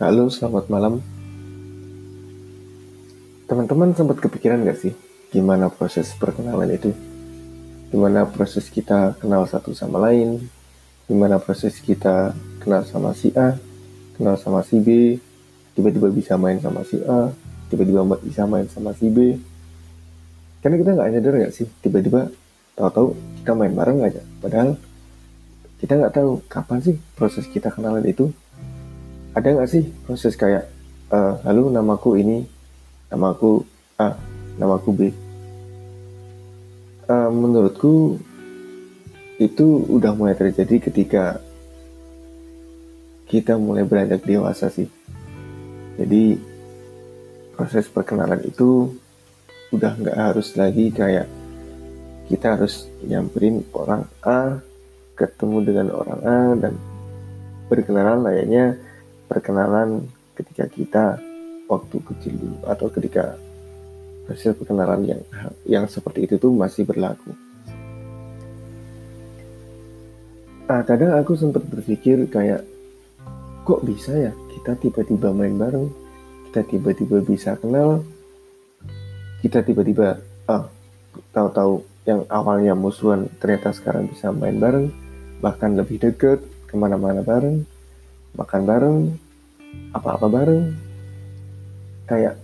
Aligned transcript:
Halo, 0.00 0.32
selamat 0.32 0.72
malam. 0.72 0.96
Teman-teman 3.44 3.92
sempat 3.92 4.16
kepikiran 4.16 4.64
gak 4.64 4.80
sih 4.80 4.96
gimana 5.28 5.68
proses 5.68 6.16
perkenalan 6.16 6.72
itu? 6.72 6.88
Gimana 7.92 8.24
proses 8.24 8.72
kita 8.72 9.20
kenal 9.20 9.44
satu 9.44 9.76
sama 9.76 10.00
lain? 10.08 10.40
Gimana 11.04 11.36
proses 11.36 11.76
kita 11.84 12.32
kenal 12.64 12.88
sama 12.88 13.12
si 13.12 13.28
A, 13.36 13.60
kenal 14.16 14.40
sama 14.40 14.64
si 14.64 14.80
B, 14.80 15.20
tiba-tiba 15.76 16.08
bisa 16.08 16.40
main 16.40 16.56
sama 16.64 16.80
si 16.80 16.96
A, 17.04 17.28
tiba-tiba 17.68 18.00
bisa 18.24 18.48
main 18.48 18.72
sama 18.72 18.96
si 18.96 19.04
B. 19.12 19.36
Karena 20.64 20.80
kita 20.80 20.96
nggak 20.96 21.08
nyadar 21.12 21.34
gak 21.44 21.52
sih, 21.52 21.68
tiba-tiba 21.84 22.32
tahu-tahu 22.72 23.12
kita 23.44 23.52
main 23.52 23.76
bareng 23.76 24.00
aja. 24.00 24.24
Padahal 24.40 24.80
kita 25.76 25.92
nggak 25.92 26.16
tahu 26.16 26.40
kapan 26.48 26.80
sih 26.80 26.96
proses 27.20 27.44
kita 27.52 27.68
kenalan 27.68 28.08
itu 28.08 28.32
ada 29.30 29.46
nggak 29.46 29.70
sih 29.70 29.84
proses 30.06 30.34
kayak 30.34 30.66
uh, 31.14 31.38
lalu 31.46 31.70
namaku 31.70 32.18
ini 32.18 32.42
namaku 33.10 33.62
A 34.00 34.18
namaku 34.58 34.90
B? 34.90 35.00
Uh, 37.10 37.30
menurutku 37.30 38.18
itu 39.40 39.66
udah 39.88 40.14
mulai 40.14 40.36
terjadi 40.36 40.90
ketika 40.90 41.24
kita 43.30 43.54
mulai 43.54 43.86
beranjak 43.86 44.26
dewasa 44.26 44.66
sih. 44.68 44.90
Jadi 45.94 46.38
proses 47.54 47.86
perkenalan 47.86 48.42
itu 48.42 48.94
udah 49.70 49.94
nggak 49.94 50.18
harus 50.18 50.58
lagi 50.58 50.90
kayak 50.90 51.30
kita 52.26 52.58
harus 52.58 52.90
nyamperin 53.06 53.62
orang 53.74 54.06
A 54.26 54.58
ketemu 55.14 55.56
dengan 55.62 55.86
orang 55.94 56.20
A 56.26 56.38
dan 56.58 56.74
berkenalan 57.70 58.26
layaknya 58.26 58.89
perkenalan 59.30 60.10
ketika 60.34 60.66
kita 60.66 61.04
waktu 61.70 61.96
kecil 62.02 62.34
dulu 62.34 62.58
atau 62.66 62.90
ketika 62.90 63.38
hasil 64.26 64.58
perkenalan 64.58 65.06
yang 65.06 65.22
yang 65.62 65.84
seperti 65.86 66.26
itu 66.26 66.34
tuh 66.34 66.50
masih 66.50 66.82
berlaku. 66.82 67.30
Nah, 70.66 70.82
kadang 70.86 71.14
aku 71.18 71.38
sempat 71.38 71.62
berpikir 71.66 72.26
kayak 72.30 72.66
kok 73.62 73.86
bisa 73.86 74.14
ya 74.14 74.32
kita 74.58 74.74
tiba-tiba 74.78 75.30
main 75.30 75.54
bareng, 75.54 75.86
kita 76.50 76.66
tiba-tiba 76.66 77.22
bisa 77.22 77.54
kenal, 77.58 78.02
kita 79.46 79.62
tiba-tiba 79.62 80.18
ah 80.50 80.66
tahu-tahu 81.30 81.86
yang 82.06 82.26
awalnya 82.30 82.74
musuhan 82.74 83.30
ternyata 83.38 83.74
sekarang 83.74 84.10
bisa 84.10 84.30
main 84.30 84.58
bareng, 84.58 84.90
bahkan 85.42 85.74
lebih 85.74 86.02
deket 86.02 86.42
ke 86.70 86.74
mana-mana 86.78 87.22
bareng 87.22 87.66
makan 88.34 88.62
bareng 88.66 88.98
apa-apa 89.94 90.26
bareng 90.26 90.74
kayak 92.06 92.34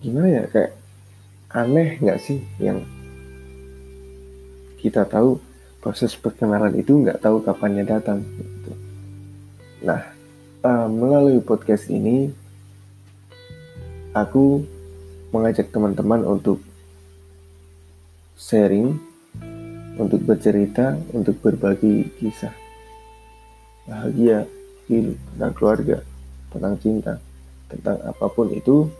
gimana 0.00 0.28
ya 0.28 0.44
kayak 0.48 0.72
aneh 1.52 2.00
nggak 2.00 2.20
sih 2.20 2.40
yang 2.56 2.80
kita 4.80 5.04
tahu 5.04 5.38
proses 5.84 6.16
perkenalan 6.16 6.74
itu 6.74 6.96
nggak 6.96 7.20
tahu 7.20 7.44
kapannya 7.44 7.84
datang 7.84 8.24
gitu. 8.24 8.72
Nah 9.84 10.00
uh, 10.64 10.88
melalui 10.88 11.38
podcast 11.44 11.92
ini 11.92 12.32
aku 14.16 14.64
mengajak 15.32 15.72
teman-teman 15.72 16.24
untuk 16.28 16.60
sharing, 18.36 19.00
untuk 19.96 20.20
bercerita, 20.24 20.98
untuk 21.14 21.40
berbagi 21.40 22.10
kisah 22.20 22.52
bahagia 23.86 24.44
tentang 25.00 25.52
keluarga, 25.56 25.96
tentang 26.52 26.74
cinta, 26.76 27.14
tentang 27.72 27.96
apa 28.04 28.26
pun 28.28 28.52
itu. 28.52 28.90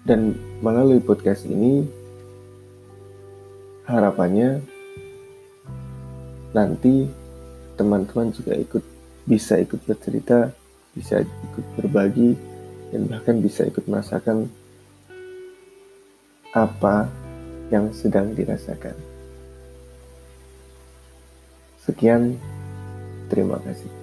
Dan 0.00 0.32
melalui 0.64 0.98
podcast 0.98 1.44
ini, 1.44 1.84
harapannya 3.84 4.64
nanti 6.56 7.04
teman-teman 7.76 8.32
juga 8.32 8.56
ikut 8.56 8.84
bisa 9.28 9.60
ikut 9.60 9.84
bercerita, 9.84 10.50
bisa 10.96 11.22
ikut 11.22 11.66
berbagi, 11.78 12.34
dan 12.90 13.06
bahkan 13.06 13.38
bisa 13.38 13.68
ikut 13.68 13.84
merasakan 13.86 14.50
apa 16.50 17.06
yang 17.70 17.94
sedang 17.94 18.34
dirasakan. 18.34 18.98
Sekian, 21.86 22.34
terima 23.30 23.56
kasih. 23.62 23.99